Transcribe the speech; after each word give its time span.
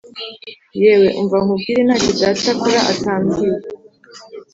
Yewe, 0.81 1.07
umva 1.19 1.37
nkubwire, 1.43 1.81
nta 1.83 1.95
cyo 2.03 2.11
data 2.21 2.47
akora 2.53 2.79
atambwiye 2.91 3.57